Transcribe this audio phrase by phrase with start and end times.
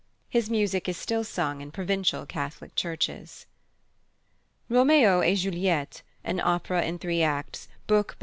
[0.29, 3.45] His music is still sung in provincial Catholic churches.
[4.67, 8.19] Roméo et Juliette, an opera in three acts, book by M.